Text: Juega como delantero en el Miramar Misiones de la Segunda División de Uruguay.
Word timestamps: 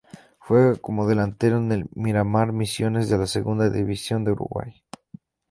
Juega 0.39 0.77
como 0.77 1.05
delantero 1.07 1.57
en 1.59 1.71
el 1.71 1.87
Miramar 1.93 2.53
Misiones 2.53 3.07
de 3.07 3.19
la 3.19 3.27
Segunda 3.27 3.69
División 3.69 4.23
de 4.23 4.31
Uruguay. 4.31 4.83